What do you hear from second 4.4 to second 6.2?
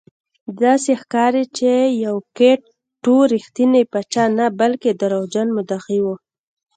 بلکې دروغجن مدعي و.